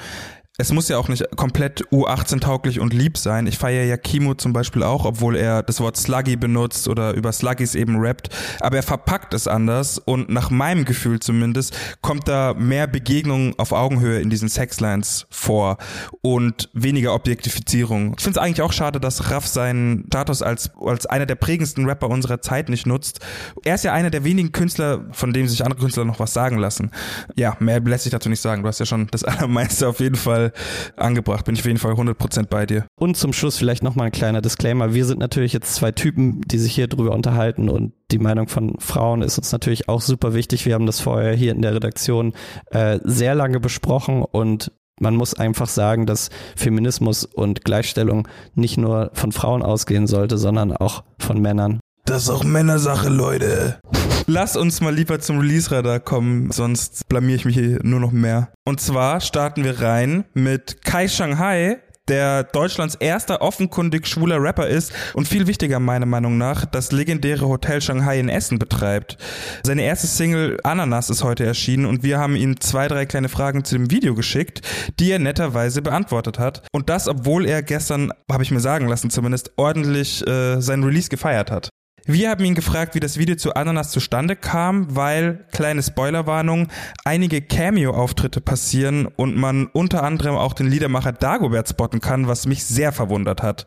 es 0.60 0.72
muss 0.72 0.88
ja 0.88 0.98
auch 0.98 1.08
nicht 1.08 1.24
komplett 1.36 1.86
U18-tauglich 1.86 2.80
und 2.80 2.92
lieb 2.92 3.16
sein. 3.16 3.46
Ich 3.46 3.56
feiere 3.56 3.84
ja 3.84 3.96
Kimo 3.96 4.34
zum 4.34 4.52
Beispiel 4.52 4.82
auch, 4.82 5.06
obwohl 5.06 5.36
er 5.36 5.62
das 5.62 5.80
Wort 5.80 5.96
Sluggy 5.96 6.36
benutzt 6.36 6.86
oder 6.86 7.14
über 7.14 7.32
Sluggies 7.32 7.74
eben 7.74 7.96
rappt. 7.98 8.28
Aber 8.60 8.76
er 8.76 8.82
verpackt 8.82 9.32
es 9.32 9.48
anders 9.48 9.98
und 9.98 10.28
nach 10.28 10.50
meinem 10.50 10.84
Gefühl 10.84 11.18
zumindest 11.18 11.76
kommt 12.02 12.28
da 12.28 12.54
mehr 12.54 12.86
Begegnung 12.86 13.58
auf 13.58 13.72
Augenhöhe 13.72 14.20
in 14.20 14.28
diesen 14.28 14.50
Sexlines 14.50 15.26
vor 15.30 15.78
und 16.20 16.68
weniger 16.74 17.14
Objektifizierung. 17.14 18.14
Ich 18.18 18.22
finde 18.22 18.38
es 18.38 18.44
eigentlich 18.44 18.62
auch 18.62 18.72
schade, 18.72 19.00
dass 19.00 19.30
Raff 19.30 19.46
seinen 19.46 20.04
Status 20.08 20.42
als, 20.42 20.70
als 20.78 21.06
einer 21.06 21.24
der 21.24 21.36
prägendsten 21.36 21.86
Rapper 21.86 22.10
unserer 22.10 22.42
Zeit 22.42 22.68
nicht 22.68 22.86
nutzt. 22.86 23.20
Er 23.64 23.76
ist 23.76 23.84
ja 23.84 23.94
einer 23.94 24.10
der 24.10 24.24
wenigen 24.24 24.52
Künstler, 24.52 25.06
von 25.12 25.32
dem 25.32 25.48
sich 25.48 25.64
andere 25.64 25.80
Künstler 25.80 26.04
noch 26.04 26.18
was 26.18 26.34
sagen 26.34 26.58
lassen. 26.58 26.90
Ja, 27.34 27.56
mehr 27.60 27.80
lässt 27.80 28.04
sich 28.04 28.12
dazu 28.12 28.28
nicht 28.28 28.42
sagen. 28.42 28.62
Du 28.62 28.68
hast 28.68 28.78
ja 28.78 28.86
schon 28.86 29.06
das 29.10 29.24
Allermeiste 29.30 29.88
auf 29.88 30.00
jeden 30.00 30.16
Fall 30.40 30.52
angebracht. 30.96 31.44
Bin 31.44 31.54
ich 31.54 31.60
auf 31.60 31.66
jeden 31.66 31.78
Fall 31.78 31.92
100% 31.92 32.46
bei 32.46 32.66
dir. 32.66 32.86
Und 32.98 33.16
zum 33.16 33.32
Schluss 33.32 33.58
vielleicht 33.58 33.82
nochmal 33.82 34.06
ein 34.06 34.12
kleiner 34.12 34.40
Disclaimer. 34.40 34.94
Wir 34.94 35.04
sind 35.04 35.18
natürlich 35.18 35.52
jetzt 35.52 35.74
zwei 35.74 35.92
Typen, 35.92 36.40
die 36.42 36.58
sich 36.58 36.74
hier 36.74 36.88
drüber 36.88 37.12
unterhalten 37.12 37.68
und 37.68 37.92
die 38.10 38.18
Meinung 38.18 38.48
von 38.48 38.76
Frauen 38.80 39.22
ist 39.22 39.38
uns 39.38 39.52
natürlich 39.52 39.88
auch 39.88 40.00
super 40.00 40.34
wichtig. 40.34 40.66
Wir 40.66 40.74
haben 40.74 40.86
das 40.86 41.00
vorher 41.00 41.34
hier 41.34 41.52
in 41.52 41.62
der 41.62 41.74
Redaktion 41.74 42.32
äh, 42.70 42.98
sehr 43.04 43.34
lange 43.34 43.60
besprochen 43.60 44.24
und 44.24 44.72
man 45.00 45.14
muss 45.14 45.34
einfach 45.34 45.68
sagen, 45.68 46.06
dass 46.06 46.28
Feminismus 46.56 47.24
und 47.24 47.64
Gleichstellung 47.64 48.28
nicht 48.54 48.76
nur 48.76 49.10
von 49.14 49.32
Frauen 49.32 49.62
ausgehen 49.62 50.06
sollte, 50.06 50.36
sondern 50.38 50.76
auch 50.76 51.04
von 51.18 51.40
Männern. 51.40 51.80
Das 52.04 52.24
ist 52.24 52.30
auch 52.30 52.44
Männersache, 52.44 53.08
Leute. 53.08 53.78
Lass 54.26 54.56
uns 54.56 54.80
mal 54.80 54.94
lieber 54.94 55.18
zum 55.20 55.38
Release-Radar 55.38 56.00
kommen, 56.00 56.52
sonst 56.52 57.08
blamier 57.08 57.36
ich 57.36 57.44
mich 57.44 57.56
hier 57.56 57.80
nur 57.82 58.00
noch 58.00 58.12
mehr. 58.12 58.52
Und 58.64 58.80
zwar 58.80 59.20
starten 59.20 59.64
wir 59.64 59.80
rein 59.80 60.24
mit 60.34 60.84
Kai 60.84 61.08
Shanghai, 61.08 61.78
der 62.10 62.44
Deutschlands 62.44 62.96
erster 62.96 63.40
offenkundig 63.40 64.06
schwuler 64.06 64.42
Rapper 64.42 64.66
ist 64.66 64.92
und 65.14 65.28
viel 65.28 65.46
wichtiger 65.46 65.78
meiner 65.78 66.06
Meinung 66.06 66.38
nach 66.38 66.64
das 66.64 66.92
legendäre 66.92 67.46
Hotel 67.46 67.80
Shanghai 67.80 68.18
in 68.18 68.28
Essen 68.28 68.58
betreibt. 68.58 69.16
Seine 69.62 69.82
erste 69.82 70.06
Single 70.06 70.58
Ananas 70.64 71.08
ist 71.08 71.22
heute 71.24 71.44
erschienen 71.44 71.86
und 71.86 72.02
wir 72.02 72.18
haben 72.18 72.36
ihm 72.36 72.60
zwei, 72.60 72.88
drei 72.88 73.06
kleine 73.06 73.28
Fragen 73.28 73.64
zu 73.64 73.76
dem 73.76 73.90
Video 73.90 74.14
geschickt, 74.14 74.62
die 74.98 75.10
er 75.10 75.18
netterweise 75.18 75.82
beantwortet 75.82 76.38
hat. 76.38 76.62
Und 76.72 76.88
das, 76.88 77.08
obwohl 77.08 77.46
er 77.46 77.62
gestern, 77.62 78.12
habe 78.30 78.42
ich 78.42 78.50
mir 78.50 78.60
sagen 78.60 78.88
lassen 78.88 79.10
zumindest, 79.10 79.52
ordentlich 79.56 80.26
äh, 80.26 80.60
sein 80.60 80.82
Release 80.82 81.08
gefeiert 81.08 81.50
hat. 81.50 81.70
Wir 82.06 82.30
haben 82.30 82.44
ihn 82.44 82.54
gefragt, 82.54 82.94
wie 82.94 83.00
das 83.00 83.18
Video 83.18 83.36
zu 83.36 83.54
Ananas 83.54 83.90
zustande 83.90 84.36
kam, 84.36 84.96
weil, 84.96 85.44
kleine 85.52 85.82
Spoilerwarnung, 85.82 86.68
einige 87.04 87.42
Cameo-Auftritte 87.42 88.40
passieren 88.40 89.06
und 89.06 89.36
man 89.36 89.66
unter 89.72 90.02
anderem 90.02 90.36
auch 90.36 90.54
den 90.54 90.66
Liedermacher 90.66 91.12
Dagobert 91.12 91.68
spotten 91.68 92.00
kann, 92.00 92.28
was 92.28 92.46
mich 92.46 92.64
sehr 92.64 92.92
verwundert 92.92 93.42
hat. 93.42 93.66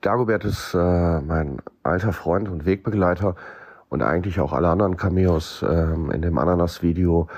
Dagobert 0.00 0.44
ist 0.44 0.74
äh, 0.74 1.20
mein 1.20 1.58
alter 1.82 2.12
Freund 2.12 2.48
und 2.48 2.66
Wegbegleiter 2.66 3.36
und 3.88 4.02
eigentlich 4.02 4.40
auch 4.40 4.52
alle 4.52 4.68
anderen 4.68 4.96
Cameos 4.96 5.64
ähm, 5.68 6.10
in 6.10 6.22
dem 6.22 6.38
Ananas-Video 6.38 7.28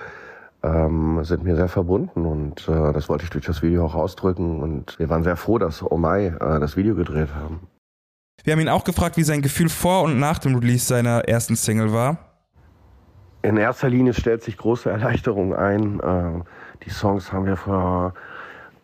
ähm, 0.62 1.22
sind 1.22 1.44
mir 1.44 1.56
sehr 1.56 1.68
verbunden 1.68 2.26
und 2.26 2.68
äh, 2.68 2.92
das 2.92 3.08
wollte 3.08 3.24
ich 3.24 3.30
durch 3.30 3.46
das 3.46 3.62
Video 3.62 3.84
auch 3.84 3.94
ausdrücken 3.94 4.60
und 4.62 4.98
wir 4.98 5.08
waren 5.08 5.22
sehr 5.22 5.36
froh, 5.36 5.58
dass 5.58 5.82
Omai 5.82 6.26
äh, 6.26 6.60
das 6.60 6.76
Video 6.76 6.94
gedreht 6.94 7.28
haben. 7.34 7.60
Wir 8.44 8.52
haben 8.52 8.60
ihn 8.60 8.68
auch 8.68 8.84
gefragt, 8.84 9.16
wie 9.16 9.22
sein 9.22 9.42
Gefühl 9.42 9.68
vor 9.68 10.02
und 10.02 10.18
nach 10.18 10.38
dem 10.38 10.54
Release 10.54 10.86
seiner 10.86 11.28
ersten 11.28 11.56
Single 11.56 11.92
war. 11.92 12.18
In 13.42 13.56
erster 13.56 13.88
Linie 13.88 14.14
stellt 14.14 14.42
sich 14.42 14.56
große 14.56 14.90
Erleichterung 14.90 15.54
ein. 15.54 16.00
Äh, 16.00 16.42
die 16.84 16.90
Songs 16.90 17.32
haben 17.32 17.46
wir 17.46 17.56
vor 17.56 18.14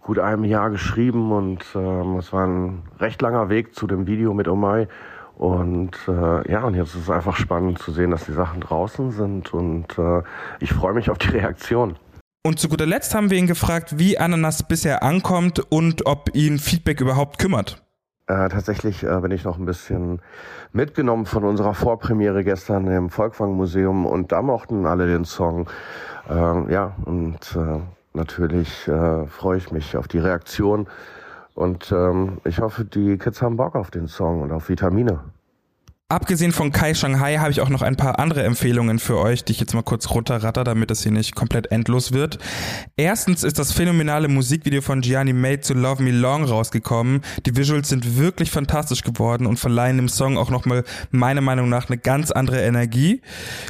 gut 0.01 0.19
einem 0.19 0.45
Jahr 0.45 0.71
geschrieben 0.71 1.33
und 1.33 1.65
ähm, 1.75 2.17
es 2.17 2.33
war 2.33 2.47
ein 2.47 2.83
recht 2.99 3.23
langer 3.23 3.49
Weg 3.49 3.75
zu 3.75 3.87
dem 3.87 4.07
Video 4.07 4.35
mit 4.35 4.49
Omai. 4.49 4.89
Und 5.37 5.97
äh, 6.09 6.51
ja, 6.51 6.63
und 6.65 6.75
jetzt 6.75 6.95
ist 6.95 7.03
es 7.03 7.11
einfach 7.11 7.37
spannend 7.37 7.79
zu 7.79 7.93
sehen, 7.93 8.11
dass 8.11 8.27
die 8.27 8.33
Sachen 8.33 8.61
draußen 8.61 9.11
sind 9.11 9.53
und 9.53 9.99
äh, 9.99 10.23
ich 10.61 10.73
freue 10.73 10.93
mich 10.93 11.11
auf 11.11 11.19
die 11.19 11.29
Reaktion. 11.29 11.97
Und 12.45 12.59
zu 12.59 12.69
guter 12.69 12.87
Letzt 12.87 13.15
haben 13.15 13.31
wir 13.31 13.39
ihn 13.39 13.47
gefragt, 13.47 13.99
wie 13.99 14.19
Ananas 14.19 14.67
bisher 14.67 15.03
ankommt 15.03 15.61
und 15.71 16.07
ob 16.07 16.35
ihn 16.35 16.59
Feedback 16.59 17.01
überhaupt 17.01 17.39
kümmert. 17.39 17.82
Äh, 18.33 18.49
tatsächlich 18.49 19.03
äh, 19.03 19.21
bin 19.21 19.31
ich 19.31 19.45
noch 19.45 19.59
ein 19.59 19.67
bisschen 19.67 20.21
mitgenommen 20.73 21.27
von 21.27 21.45
unserer 21.45 21.75
Vorpremiere 21.75 22.45
gestern 22.45 22.87
im 22.87 23.11
Volkwang 23.11 23.53
Museum 23.53 24.07
und 24.07 24.33
da 24.33 24.41
mochten 24.41 24.87
alle 24.87 25.07
den 25.07 25.27
Song. 25.27 25.69
Äh, 26.31 26.73
ja, 26.73 26.93
und 27.05 27.57
äh, 27.57 27.81
natürlich 28.15 28.89
äh, 28.89 29.27
freue 29.27 29.59
ich 29.59 29.71
mich 29.71 29.99
auf 29.99 30.09
die 30.09 30.19
Reaktion 30.19 30.87
und 31.55 31.93
ähm, 31.93 32.39
ich 32.45 32.61
hoffe, 32.61 32.87
die 32.87 33.19
Kids 33.19 33.43
haben 33.43 33.59
Bock 33.59 33.75
auf 33.75 33.91
den 33.91 34.09
Song 34.09 34.41
und 34.41 34.53
auf 34.53 34.71
Vitamine. 34.71 35.21
Abgesehen 36.13 36.53
von 36.53 36.73
Kai 36.73 36.93
Shanghai 36.93 37.39
habe 37.39 37.53
ich 37.53 37.63
auch 37.63 37.71
noch 37.71 37.81
ein 37.81 37.97
paar 37.97 38.19
andere 38.19 38.43
Empfehlungen 38.43 38.99
für 38.99 39.19
euch, 39.19 39.45
die 39.45 39.53
ich 39.53 39.61
jetzt 39.61 39.73
mal 39.73 39.81
kurz 39.81 40.11
runterratter, 40.11 40.63
damit 40.63 40.91
es 40.91 41.03
hier 41.03 41.11
nicht 41.11 41.35
komplett 41.35 41.73
endlos 41.73 42.13
wird. 42.13 42.39
Erstens 42.99 43.43
ist 43.43 43.59
das 43.59 43.73
phänomenale 43.73 44.29
Musikvideo 44.29 44.83
von 44.83 45.01
Gianni 45.01 45.33
May 45.33 45.63
zu 45.63 45.73
Love 45.73 46.03
Me 46.03 46.11
Long 46.11 46.45
rausgekommen. 46.45 47.23
Die 47.47 47.57
Visuals 47.57 47.89
sind 47.89 48.19
wirklich 48.19 48.51
fantastisch 48.51 49.05
geworden 49.05 49.47
und 49.47 49.59
verleihen 49.59 49.97
dem 49.97 50.11
Song 50.11 50.37
auch 50.37 50.51
nochmal 50.51 50.85
meiner 51.13 51.41
Meinung 51.41 51.71
nach 51.71 51.89
eine 51.89 51.97
ganz 51.97 52.31
andere 52.31 52.61
Energie. 52.61 53.23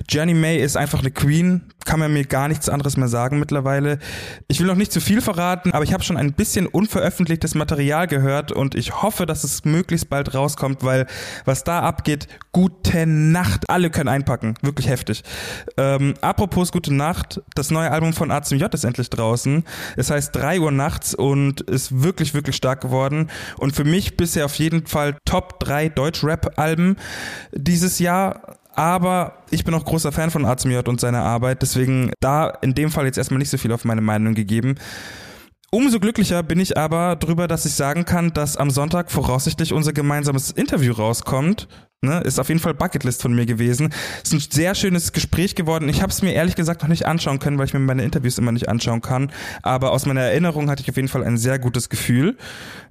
Gianni 0.08 0.34
May 0.34 0.60
ist 0.60 0.76
einfach 0.76 0.98
eine 0.98 1.12
Queen, 1.12 1.62
kann 1.84 2.00
man 2.00 2.12
mir 2.12 2.24
gar 2.24 2.48
nichts 2.48 2.68
anderes 2.68 2.96
mehr 2.96 3.08
sagen 3.08 3.38
mittlerweile. 3.38 4.00
Ich 4.48 4.58
will 4.58 4.66
noch 4.66 4.74
nicht 4.74 4.92
zu 4.92 5.00
viel 5.00 5.20
verraten, 5.20 5.72
aber 5.72 5.84
ich 5.84 5.92
habe 5.92 6.02
schon 6.02 6.16
ein 6.16 6.32
bisschen 6.32 6.66
unveröffentlichtes 6.66 7.54
Material 7.54 8.08
gehört 8.08 8.50
und 8.50 8.74
ich 8.74 9.02
hoffe, 9.02 9.26
dass 9.26 9.44
es 9.44 9.64
möglichst 9.64 10.08
bald 10.10 10.34
rauskommt, 10.34 10.82
weil 10.82 11.06
was 11.44 11.62
da 11.62 11.80
abgeht, 11.80 12.26
Gute 12.52 13.06
Nacht. 13.06 13.68
Alle 13.68 13.90
können 13.90 14.08
einpacken. 14.08 14.54
Wirklich 14.62 14.88
heftig. 14.88 15.22
Ähm, 15.76 16.14
apropos 16.20 16.72
Gute 16.72 16.92
Nacht. 16.92 17.40
Das 17.54 17.70
neue 17.70 17.90
Album 17.90 18.12
von 18.12 18.30
A 18.30 18.42
zum 18.42 18.58
J 18.58 18.72
ist 18.74 18.84
endlich 18.84 19.10
draußen. 19.10 19.64
Es 19.96 20.10
heißt 20.10 20.34
3 20.34 20.60
Uhr 20.60 20.70
nachts 20.70 21.14
und 21.14 21.62
ist 21.62 22.02
wirklich, 22.02 22.34
wirklich 22.34 22.56
stark 22.56 22.80
geworden. 22.80 23.30
Und 23.58 23.74
für 23.74 23.84
mich 23.84 24.16
bisher 24.16 24.44
auf 24.44 24.54
jeden 24.56 24.86
Fall 24.86 25.16
Top 25.24 25.60
3 25.60 25.88
Deutsch-Rap-Alben 25.88 26.96
dieses 27.52 27.98
Jahr 27.98 28.58
aber 28.74 29.44
ich 29.50 29.64
bin 29.64 29.74
auch 29.74 29.84
großer 29.84 30.12
Fan 30.12 30.30
von 30.30 30.46
J 30.46 30.88
und 30.88 30.98
seiner 30.98 31.22
Arbeit, 31.22 31.60
deswegen 31.60 32.10
da 32.20 32.48
in 32.62 32.74
dem 32.74 32.90
Fall 32.90 33.04
jetzt 33.04 33.18
erstmal 33.18 33.38
nicht 33.38 33.50
so 33.50 33.58
viel 33.58 33.70
auf 33.70 33.84
meine 33.84 34.00
Meinung 34.00 34.34
gegeben. 34.34 34.76
Umso 35.70 36.00
glücklicher 36.00 36.42
bin 36.42 36.60
ich 36.60 36.76
aber 36.76 37.16
drüber, 37.16 37.48
dass 37.48 37.64
ich 37.64 37.72
sagen 37.72 38.04
kann, 38.04 38.32
dass 38.34 38.58
am 38.58 38.70
Sonntag 38.70 39.10
voraussichtlich 39.10 39.72
unser 39.72 39.94
gemeinsames 39.94 40.50
Interview 40.50 40.92
rauskommt. 40.92 41.66
Ne, 42.04 42.18
ist 42.22 42.40
auf 42.40 42.48
jeden 42.48 42.58
Fall 42.58 42.74
Bucketlist 42.74 43.22
von 43.22 43.32
mir 43.32 43.46
gewesen. 43.46 43.94
Ist 44.24 44.32
ein 44.32 44.40
sehr 44.40 44.74
schönes 44.74 45.12
Gespräch 45.12 45.54
geworden. 45.54 45.88
Ich 45.88 46.02
habe 46.02 46.10
es 46.10 46.20
mir 46.20 46.32
ehrlich 46.32 46.56
gesagt 46.56 46.82
noch 46.82 46.88
nicht 46.88 47.06
anschauen 47.06 47.38
können, 47.38 47.58
weil 47.58 47.66
ich 47.66 47.74
mir 47.74 47.78
meine 47.78 48.02
Interviews 48.02 48.38
immer 48.38 48.50
nicht 48.50 48.68
anschauen 48.68 49.02
kann. 49.02 49.30
Aber 49.62 49.92
aus 49.92 50.04
meiner 50.04 50.22
Erinnerung 50.22 50.68
hatte 50.68 50.82
ich 50.82 50.90
auf 50.90 50.96
jeden 50.96 51.06
Fall 51.06 51.22
ein 51.22 51.38
sehr 51.38 51.60
gutes 51.60 51.90
Gefühl. 51.90 52.36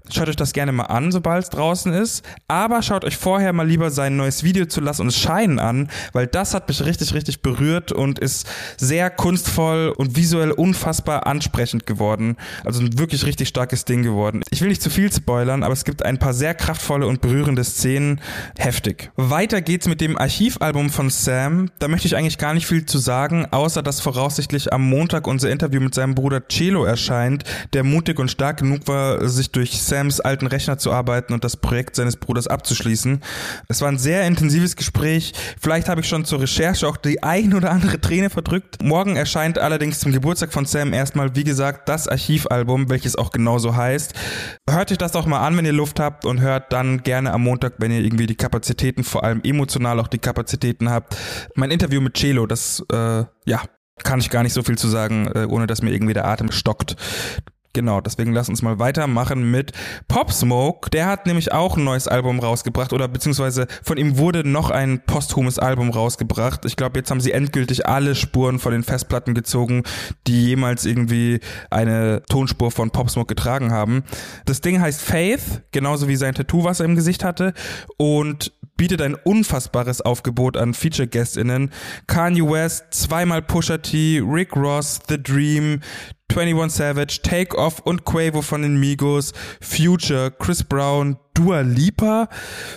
Schaut 0.09 0.29
euch 0.29 0.35
das 0.37 0.53
gerne 0.53 0.71
mal 0.71 0.85
an, 0.85 1.11
sobald 1.11 1.43
es 1.43 1.49
draußen 1.49 1.91
ist. 1.93 2.23
Aber 2.47 2.81
schaut 2.81 3.03
euch 3.03 3.17
vorher 3.17 3.51
mal 3.51 3.67
lieber 3.67 3.91
sein 3.91 4.15
neues 4.15 4.43
Video 4.43 4.65
zu 4.65 4.79
Lass 4.79 5.01
uns 5.01 5.17
scheinen 5.17 5.59
an, 5.59 5.89
weil 6.13 6.27
das 6.27 6.53
hat 6.53 6.69
mich 6.69 6.83
richtig, 6.85 7.13
richtig 7.13 7.41
berührt 7.41 7.91
und 7.91 8.17
ist 8.17 8.47
sehr 8.77 9.09
kunstvoll 9.09 9.93
und 9.95 10.15
visuell 10.15 10.51
unfassbar 10.51 11.27
ansprechend 11.27 11.85
geworden. 11.85 12.37
Also 12.63 12.81
ein 12.81 12.97
wirklich 12.97 13.25
richtig 13.25 13.49
starkes 13.49 13.83
Ding 13.83 14.03
geworden. 14.03 14.41
Ich 14.51 14.61
will 14.61 14.69
nicht 14.69 14.81
zu 14.81 14.89
viel 14.89 15.11
spoilern, 15.11 15.63
aber 15.63 15.73
es 15.73 15.83
gibt 15.83 16.03
ein 16.03 16.17
paar 16.17 16.33
sehr 16.33 16.55
kraftvolle 16.55 17.07
und 17.07 17.19
berührende 17.19 17.65
Szenen. 17.65 18.21
Heftig. 18.57 19.00
Weiter 19.15 19.61
geht's 19.61 19.87
mit 19.87 20.01
dem 20.01 20.17
Archivalbum 20.17 20.89
von 20.89 21.09
Sam. 21.09 21.69
Da 21.79 21.87
möchte 21.87 22.07
ich 22.07 22.15
eigentlich 22.15 22.37
gar 22.37 22.53
nicht 22.53 22.67
viel 22.67 22.85
zu 22.85 22.97
sagen, 22.97 23.47
außer 23.51 23.83
dass 23.83 24.01
voraussichtlich 24.01 24.73
am 24.73 24.87
Montag 24.87 25.27
unser 25.27 25.49
Interview 25.49 25.81
mit 25.81 25.93
seinem 25.93 26.15
Bruder 26.15 26.41
Celo 26.47 26.83
erscheint, 26.83 27.43
der 27.73 27.83
mutig 27.83 28.19
und 28.19 28.31
stark 28.31 28.57
genug 28.57 28.87
war, 28.87 29.27
sich 29.27 29.51
durch 29.51 29.81
Sams 29.81 30.19
alten 30.19 30.47
Rechner 30.47 30.77
zu 30.77 30.91
arbeiten 30.91 31.33
und 31.33 31.43
das 31.43 31.57
Projekt 31.57 31.95
seines 31.95 32.17
Bruders 32.17 32.47
abzuschließen. 32.47 33.21
Es 33.67 33.81
war 33.81 33.89
ein 33.89 33.97
sehr 33.97 34.25
intensives 34.25 34.75
Gespräch. 34.75 35.33
Vielleicht 35.59 35.89
habe 35.89 36.01
ich 36.01 36.07
schon 36.07 36.25
zur 36.25 36.41
Recherche 36.41 36.87
auch 36.87 36.97
die 36.97 37.23
ein 37.23 37.53
oder 37.53 37.71
andere 37.71 37.99
Träne 37.99 38.29
verdrückt. 38.29 38.83
Morgen 38.83 39.15
erscheint 39.15 39.57
allerdings 39.57 39.99
zum 39.99 40.11
Geburtstag 40.11 40.53
von 40.53 40.65
Sam 40.65 40.93
erstmal, 40.93 41.35
wie 41.35 41.43
gesagt, 41.43 41.89
das 41.89 42.07
Archivalbum, 42.07 42.89
welches 42.89 43.15
auch 43.15 43.31
genauso 43.31 43.75
heißt. 43.75 44.13
Hört 44.69 44.91
euch 44.91 44.97
das 44.97 45.11
doch 45.11 45.25
mal 45.25 45.45
an, 45.45 45.57
wenn 45.57 45.65
ihr 45.65 45.73
Luft 45.73 45.99
habt 45.99 46.25
und 46.25 46.41
hört 46.41 46.71
dann 46.71 47.03
gerne 47.03 47.33
am 47.33 47.43
Montag, 47.43 47.73
wenn 47.77 47.91
ihr 47.91 48.01
irgendwie 48.01 48.27
die 48.27 48.35
Kapazität 48.35 48.90
Kapazitäten, 48.91 49.03
vor 49.03 49.23
allem 49.23 49.41
emotional 49.43 49.99
auch 49.99 50.07
die 50.07 50.19
Kapazitäten 50.19 50.89
habt. 50.89 51.15
Mein 51.55 51.71
Interview 51.71 52.01
mit 52.01 52.17
Celo, 52.17 52.45
das, 52.45 52.83
äh, 52.91 53.23
ja, 53.45 53.61
kann 54.03 54.19
ich 54.19 54.29
gar 54.29 54.43
nicht 54.43 54.53
so 54.53 54.63
viel 54.63 54.77
zu 54.77 54.87
sagen, 54.87 55.27
äh, 55.27 55.45
ohne 55.47 55.67
dass 55.67 55.81
mir 55.81 55.91
irgendwie 55.91 56.13
der 56.13 56.25
Atem 56.25 56.51
stockt. 56.51 56.95
Genau, 57.73 58.01
deswegen 58.01 58.33
lass 58.33 58.49
uns 58.49 58.61
mal 58.61 58.79
weitermachen 58.79 59.49
mit 59.49 59.71
Pop 60.09 60.31
Smoke. 60.33 60.89
Der 60.89 61.07
hat 61.07 61.25
nämlich 61.25 61.53
auch 61.53 61.77
ein 61.77 61.85
neues 61.85 62.09
Album 62.09 62.39
rausgebracht 62.39 62.91
oder 62.91 63.07
beziehungsweise 63.07 63.67
von 63.81 63.97
ihm 63.97 64.17
wurde 64.17 64.45
noch 64.47 64.71
ein 64.71 65.01
posthumes 65.05 65.57
Album 65.57 65.89
rausgebracht. 65.89 66.65
Ich 66.65 66.75
glaube, 66.75 66.99
jetzt 66.99 67.11
haben 67.11 67.21
sie 67.21 67.31
endgültig 67.31 67.87
alle 67.87 68.15
Spuren 68.15 68.59
von 68.59 68.73
den 68.73 68.83
Festplatten 68.83 69.33
gezogen, 69.33 69.83
die 70.27 70.47
jemals 70.47 70.85
irgendwie 70.85 71.39
eine 71.69 72.23
Tonspur 72.27 72.71
von 72.71 72.91
Pop 72.91 73.09
Smoke 73.09 73.33
getragen 73.33 73.71
haben. 73.71 74.03
Das 74.45 74.59
Ding 74.59 74.81
heißt 74.81 75.01
Faith, 75.01 75.61
genauso 75.71 76.09
wie 76.09 76.17
sein 76.17 76.35
Tattoo, 76.35 76.65
was 76.65 76.81
er 76.81 76.87
im 76.87 76.95
Gesicht 76.95 77.23
hatte 77.23 77.53
und 77.95 78.51
bietet 78.75 79.01
ein 79.01 79.13
unfassbares 79.13 80.01
Aufgebot 80.01 80.57
an 80.57 80.73
Feature-GuestInnen. 80.73 81.69
Kanye 82.07 82.41
West, 82.41 82.85
zweimal 82.89 83.43
Pusha 83.43 83.77
T, 83.77 84.23
Rick 84.25 84.55
Ross, 84.55 84.99
The 85.07 85.21
Dream, 85.21 85.81
21 86.37 86.77
Savage, 86.77 87.19
Take 87.23 87.57
Off 87.57 87.79
und 87.79 88.05
Quavo 88.05 88.41
von 88.41 88.61
den 88.61 88.79
Migos, 88.79 89.33
Future, 89.61 90.31
Chris 90.31 90.63
Brown, 90.63 91.17
Dua 91.33 91.61
Lipa, 91.61 92.29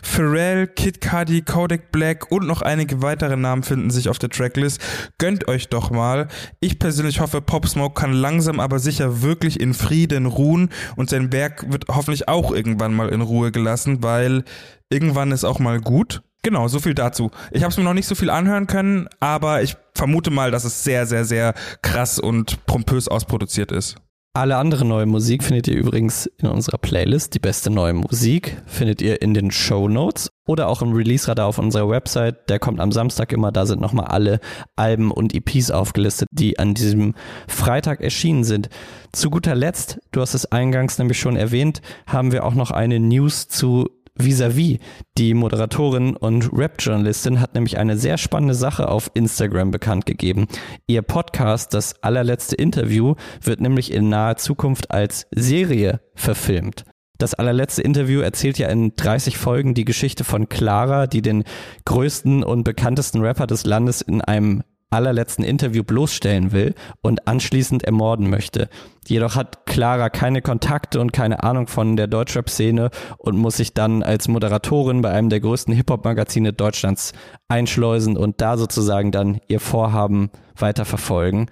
Pharrell, 0.02 0.66
Kid 0.66 1.00
Cudi, 1.00 1.42
Kodak 1.42 1.92
Black 1.92 2.30
und 2.30 2.46
noch 2.46 2.62
einige 2.62 3.02
weitere 3.02 3.36
Namen 3.36 3.62
finden 3.62 3.90
sich 3.90 4.08
auf 4.08 4.18
der 4.18 4.30
Tracklist. 4.30 4.80
Gönnt 5.18 5.48
euch 5.48 5.68
doch 5.68 5.90
mal. 5.90 6.28
Ich 6.60 6.78
persönlich 6.78 7.20
hoffe, 7.20 7.40
Pop 7.40 7.66
Smoke 7.66 8.00
kann 8.00 8.12
langsam 8.12 8.60
aber 8.60 8.78
sicher 8.78 9.22
wirklich 9.22 9.60
in 9.60 9.74
Frieden 9.74 10.26
ruhen 10.26 10.70
und 10.96 11.10
sein 11.10 11.32
Werk 11.32 11.70
wird 11.70 11.86
hoffentlich 11.88 12.28
auch 12.28 12.52
irgendwann 12.52 12.94
mal 12.94 13.08
in 13.08 13.20
Ruhe 13.20 13.52
gelassen, 13.52 14.02
weil 14.02 14.44
irgendwann 14.88 15.32
ist 15.32 15.44
auch 15.44 15.58
mal 15.58 15.80
gut. 15.80 16.22
Genau, 16.44 16.68
so 16.68 16.78
viel 16.78 16.94
dazu. 16.94 17.30
Ich 17.52 17.62
habe 17.62 17.70
es 17.70 17.78
mir 17.78 17.84
noch 17.84 17.94
nicht 17.94 18.06
so 18.06 18.14
viel 18.14 18.28
anhören 18.28 18.66
können, 18.66 19.08
aber 19.18 19.62
ich 19.62 19.76
vermute 19.94 20.30
mal, 20.30 20.50
dass 20.50 20.64
es 20.64 20.84
sehr, 20.84 21.06
sehr, 21.06 21.24
sehr 21.24 21.54
krass 21.80 22.18
und 22.18 22.66
pompös 22.66 23.08
ausproduziert 23.08 23.72
ist. 23.72 23.96
Alle 24.36 24.56
andere 24.56 24.84
neue 24.84 25.06
Musik 25.06 25.42
findet 25.42 25.68
ihr 25.68 25.76
übrigens 25.76 26.26
in 26.26 26.48
unserer 26.48 26.76
Playlist. 26.76 27.34
Die 27.34 27.38
beste 27.38 27.70
neue 27.70 27.94
Musik 27.94 28.60
findet 28.66 29.00
ihr 29.00 29.22
in 29.22 29.32
den 29.32 29.52
Show 29.52 29.88
Notes 29.88 30.28
oder 30.46 30.68
auch 30.68 30.82
im 30.82 30.92
Release-Radar 30.92 31.46
auf 31.46 31.58
unserer 31.58 31.88
Website. 31.88 32.50
Der 32.50 32.58
kommt 32.58 32.80
am 32.80 32.92
Samstag 32.92 33.32
immer. 33.32 33.50
Da 33.50 33.64
sind 33.64 33.80
nochmal 33.80 34.06
alle 34.06 34.40
Alben 34.76 35.12
und 35.12 35.34
EPs 35.34 35.70
aufgelistet, 35.70 36.28
die 36.30 36.58
an 36.58 36.74
diesem 36.74 37.14
Freitag 37.48 38.02
erschienen 38.02 38.44
sind. 38.44 38.68
Zu 39.12 39.30
guter 39.30 39.54
Letzt, 39.54 40.00
du 40.10 40.20
hast 40.20 40.34
es 40.34 40.44
eingangs 40.46 40.98
nämlich 40.98 41.18
schon 41.18 41.36
erwähnt, 41.36 41.80
haben 42.06 42.32
wir 42.32 42.44
auch 42.44 42.54
noch 42.54 42.70
eine 42.70 43.00
News 43.00 43.48
zu 43.48 43.88
Vis-a-vis, 44.16 44.78
die 45.18 45.34
Moderatorin 45.34 46.16
und 46.16 46.50
Rap-Journalistin, 46.52 47.40
hat 47.40 47.54
nämlich 47.54 47.78
eine 47.78 47.96
sehr 47.96 48.16
spannende 48.16 48.54
Sache 48.54 48.88
auf 48.88 49.10
Instagram 49.14 49.70
bekannt 49.70 50.06
gegeben. 50.06 50.46
Ihr 50.86 51.02
Podcast, 51.02 51.74
das 51.74 52.02
allerletzte 52.02 52.54
Interview, 52.54 53.14
wird 53.42 53.60
nämlich 53.60 53.92
in 53.92 54.08
naher 54.08 54.36
Zukunft 54.36 54.90
als 54.90 55.26
Serie 55.34 56.00
verfilmt. 56.14 56.84
Das 57.18 57.34
allerletzte 57.34 57.82
Interview 57.82 58.20
erzählt 58.20 58.58
ja 58.58 58.68
in 58.68 58.96
30 58.96 59.36
Folgen 59.36 59.74
die 59.74 59.84
Geschichte 59.84 60.24
von 60.24 60.48
Clara, 60.48 61.06
die 61.06 61.22
den 61.22 61.44
größten 61.84 62.42
und 62.42 62.64
bekanntesten 62.64 63.20
Rapper 63.20 63.46
des 63.46 63.64
Landes 63.64 64.00
in 64.00 64.20
einem 64.20 64.62
allerletzten 64.94 65.44
Interview 65.44 65.82
bloßstellen 65.82 66.52
will 66.52 66.74
und 67.02 67.26
anschließend 67.26 67.82
ermorden 67.82 68.30
möchte. 68.30 68.68
Jedoch 69.06 69.36
hat 69.36 69.66
Clara 69.66 70.08
keine 70.08 70.40
Kontakte 70.40 71.00
und 71.00 71.12
keine 71.12 71.42
Ahnung 71.42 71.66
von 71.66 71.96
der 71.96 72.06
Deutschrap-Szene 72.06 72.90
und 73.18 73.36
muss 73.36 73.56
sich 73.56 73.74
dann 73.74 74.02
als 74.02 74.28
Moderatorin 74.28 75.02
bei 75.02 75.10
einem 75.10 75.28
der 75.28 75.40
größten 75.40 75.74
Hip-Hop-Magazine 75.74 76.52
Deutschlands 76.52 77.12
einschleusen 77.48 78.16
und 78.16 78.40
da 78.40 78.56
sozusagen 78.56 79.10
dann 79.10 79.40
ihr 79.48 79.60
Vorhaben 79.60 80.30
weiterverfolgen. 80.56 81.50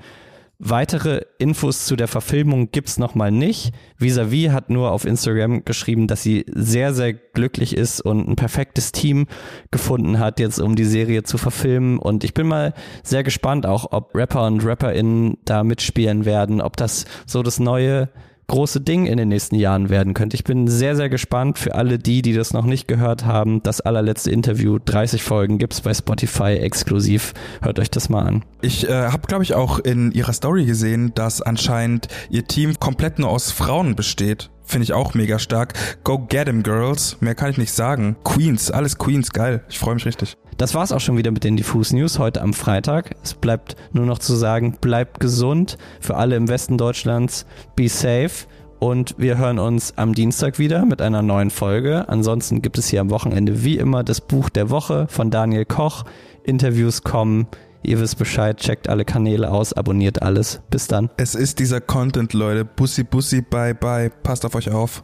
Weitere 0.64 1.22
Infos 1.38 1.86
zu 1.86 1.96
der 1.96 2.06
Verfilmung 2.06 2.70
gibt's 2.70 2.96
noch 2.96 3.16
mal 3.16 3.32
nicht. 3.32 3.74
Visavi 3.98 4.50
hat 4.52 4.70
nur 4.70 4.92
auf 4.92 5.04
Instagram 5.04 5.64
geschrieben, 5.64 6.06
dass 6.06 6.22
sie 6.22 6.46
sehr, 6.46 6.94
sehr 6.94 7.14
glücklich 7.14 7.76
ist 7.76 8.00
und 8.00 8.28
ein 8.28 8.36
perfektes 8.36 8.92
Team 8.92 9.26
gefunden 9.72 10.20
hat, 10.20 10.38
jetzt 10.38 10.60
um 10.60 10.76
die 10.76 10.84
Serie 10.84 11.24
zu 11.24 11.36
verfilmen. 11.36 11.98
Und 11.98 12.22
ich 12.22 12.32
bin 12.32 12.46
mal 12.46 12.74
sehr 13.02 13.24
gespannt 13.24 13.66
auch, 13.66 13.90
ob 13.90 14.14
Rapper 14.14 14.46
und 14.46 14.64
RapperInnen 14.64 15.38
da 15.44 15.64
mitspielen 15.64 16.26
werden, 16.26 16.60
ob 16.60 16.76
das 16.76 17.06
so 17.26 17.42
das 17.42 17.58
neue 17.58 18.08
große 18.46 18.80
Ding 18.80 19.06
in 19.06 19.16
den 19.16 19.28
nächsten 19.28 19.54
Jahren 19.54 19.88
werden 19.88 20.14
könnte. 20.14 20.34
Ich 20.36 20.44
bin 20.44 20.68
sehr, 20.68 20.96
sehr 20.96 21.08
gespannt 21.08 21.58
für 21.58 21.74
alle 21.74 21.98
die, 21.98 22.22
die 22.22 22.32
das 22.32 22.52
noch 22.52 22.64
nicht 22.64 22.88
gehört 22.88 23.24
haben. 23.24 23.62
Das 23.62 23.80
allerletzte 23.80 24.30
Interview, 24.30 24.78
30 24.84 25.22
Folgen 25.22 25.58
gibt's 25.58 25.80
bei 25.80 25.94
Spotify 25.94 26.58
exklusiv. 26.58 27.34
Hört 27.62 27.78
euch 27.78 27.90
das 27.90 28.08
mal 28.08 28.22
an. 28.22 28.44
Ich 28.60 28.88
äh, 28.88 28.92
habe, 29.08 29.26
glaube 29.26 29.44
ich, 29.44 29.54
auch 29.54 29.78
in 29.78 30.12
ihrer 30.12 30.32
Story 30.32 30.64
gesehen, 30.64 31.12
dass 31.14 31.42
anscheinend 31.42 32.08
ihr 32.30 32.44
Team 32.46 32.78
komplett 32.78 33.18
nur 33.18 33.30
aus 33.30 33.50
Frauen 33.50 33.96
besteht. 33.96 34.50
Finde 34.64 34.84
ich 34.84 34.92
auch 34.92 35.14
mega 35.14 35.38
stark. 35.38 35.74
Go 36.04 36.18
get 36.18 36.48
'em, 36.48 36.62
Girls. 36.62 37.16
Mehr 37.20 37.34
kann 37.34 37.50
ich 37.50 37.58
nicht 37.58 37.72
sagen. 37.72 38.16
Queens, 38.24 38.70
alles 38.70 38.96
Queens, 38.96 39.32
geil. 39.32 39.64
Ich 39.68 39.78
freue 39.78 39.94
mich 39.94 40.06
richtig. 40.06 40.36
Das 40.62 40.76
war's 40.76 40.92
auch 40.92 41.00
schon 41.00 41.16
wieder 41.16 41.32
mit 41.32 41.42
den 41.42 41.56
Diffus 41.56 41.92
News 41.92 42.20
heute 42.20 42.40
am 42.40 42.54
Freitag. 42.54 43.16
Es 43.24 43.34
bleibt 43.34 43.74
nur 43.92 44.06
noch 44.06 44.20
zu 44.20 44.36
sagen, 44.36 44.76
bleibt 44.80 45.18
gesund 45.18 45.76
für 45.98 46.14
alle 46.14 46.36
im 46.36 46.46
Westen 46.46 46.78
Deutschlands. 46.78 47.46
Be 47.74 47.88
safe. 47.88 48.46
Und 48.78 49.16
wir 49.18 49.38
hören 49.38 49.58
uns 49.58 49.98
am 49.98 50.14
Dienstag 50.14 50.60
wieder 50.60 50.86
mit 50.86 51.02
einer 51.02 51.20
neuen 51.20 51.50
Folge. 51.50 52.08
Ansonsten 52.08 52.62
gibt 52.62 52.78
es 52.78 52.86
hier 52.86 53.00
am 53.00 53.10
Wochenende 53.10 53.64
wie 53.64 53.76
immer 53.76 54.04
das 54.04 54.20
Buch 54.20 54.50
der 54.50 54.70
Woche 54.70 55.08
von 55.08 55.32
Daniel 55.32 55.64
Koch. 55.64 56.04
Interviews 56.44 57.02
kommen. 57.02 57.48
Ihr 57.82 57.98
wisst 57.98 58.18
Bescheid, 58.18 58.58
checkt 58.58 58.88
alle 58.88 59.04
Kanäle 59.04 59.50
aus, 59.50 59.72
abonniert 59.72 60.22
alles. 60.22 60.60
Bis 60.70 60.86
dann. 60.86 61.10
Es 61.16 61.34
ist 61.34 61.58
dieser 61.58 61.80
Content, 61.80 62.34
Leute. 62.34 62.64
Bussi, 62.64 63.02
bussi, 63.02 63.42
bye, 63.42 63.74
bye. 63.74 64.10
Passt 64.22 64.46
auf 64.46 64.54
euch 64.54 64.70
auf. 64.70 65.02